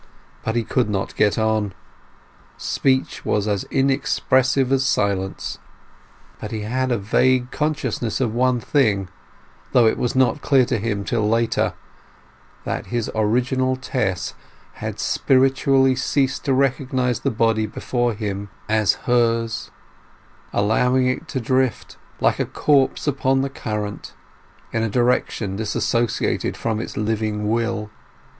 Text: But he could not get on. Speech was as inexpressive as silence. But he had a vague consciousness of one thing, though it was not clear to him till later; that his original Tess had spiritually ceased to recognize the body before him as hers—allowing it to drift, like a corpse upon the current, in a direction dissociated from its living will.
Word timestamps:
But 0.43 0.55
he 0.55 0.63
could 0.63 0.89
not 0.89 1.15
get 1.15 1.37
on. 1.37 1.75
Speech 2.57 3.23
was 3.23 3.47
as 3.47 3.65
inexpressive 3.65 4.71
as 4.71 4.83
silence. 4.83 5.59
But 6.39 6.49
he 6.49 6.61
had 6.61 6.91
a 6.91 6.97
vague 6.97 7.51
consciousness 7.51 8.19
of 8.19 8.33
one 8.33 8.59
thing, 8.59 9.09
though 9.73 9.85
it 9.85 9.99
was 9.99 10.15
not 10.15 10.41
clear 10.41 10.65
to 10.65 10.79
him 10.79 11.03
till 11.03 11.29
later; 11.29 11.75
that 12.63 12.87
his 12.87 13.11
original 13.13 13.75
Tess 13.75 14.33
had 14.73 14.99
spiritually 14.99 15.95
ceased 15.95 16.45
to 16.45 16.53
recognize 16.55 17.19
the 17.19 17.29
body 17.29 17.67
before 17.67 18.13
him 18.15 18.49
as 18.67 18.93
hers—allowing 19.05 21.05
it 21.05 21.27
to 21.27 21.39
drift, 21.39 21.97
like 22.19 22.39
a 22.39 22.45
corpse 22.47 23.05
upon 23.05 23.41
the 23.41 23.51
current, 23.51 24.15
in 24.73 24.81
a 24.81 24.89
direction 24.89 25.57
dissociated 25.57 26.57
from 26.57 26.79
its 26.79 26.97
living 26.97 27.47
will. 27.51 27.91